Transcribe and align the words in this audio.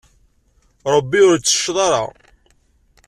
Ṛebbi 0.95 1.19
ur 1.29 1.35
yettecceḍ 1.37 1.77
ara. 1.85 2.03